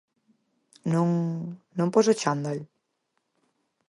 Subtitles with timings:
[0.93, 1.09] _¿Non...
[1.77, 2.59] non pos o chándal?